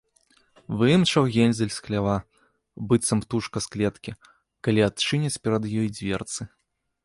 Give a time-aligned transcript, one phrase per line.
[0.77, 2.15] Выімчаў Гензель з хлява,
[2.93, 4.11] быццам птушка з клеткі,
[4.69, 6.41] калі адчыняць перад ёй дзверцы